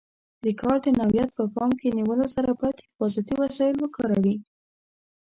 د 0.43 0.45
کار 0.61 0.77
د 0.85 0.87
نوعیت 0.99 1.29
په 1.37 1.43
پام 1.55 1.71
کې 1.79 1.95
نیولو 1.97 2.25
سره 2.35 2.51
باید 2.59 2.83
حفاظتي 2.85 3.35
وسایل 3.43 3.77
وکاروي. 3.79 4.35